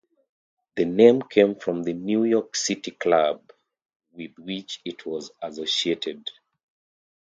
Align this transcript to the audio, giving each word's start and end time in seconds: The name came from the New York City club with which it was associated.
The 0.77 0.85
name 0.85 1.21
came 1.21 1.53
from 1.53 1.83
the 1.83 1.93
New 1.93 2.23
York 2.23 2.55
City 2.55 2.89
club 2.89 3.51
with 4.11 4.35
which 4.39 4.81
it 4.83 5.05
was 5.05 5.29
associated. 5.43 6.27